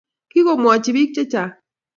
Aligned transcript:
Kikomwochi 0.31 0.91
bik 0.95 1.09
chechang 1.15 1.53